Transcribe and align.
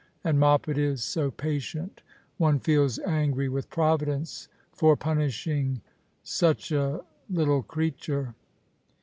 And 0.23 0.39
Moppet 0.39 0.79
is 0.79 1.03
so 1.03 1.29
patient! 1.29 2.01
One 2.37 2.59
feels 2.59 2.97
angry 2.97 3.47
with 3.49 3.69
Providence— 3.69 4.47
for 4.71 4.95
punishing— 4.97 5.81
such 6.39 6.71
a— 6.71 7.01
little 7.29 7.61
creature." 7.61 8.33